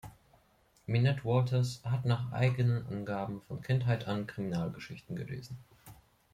[0.87, 5.59] Minette Walters hat nach eigenen Angaben von Kindheit an Kriminalgeschichten gelesen.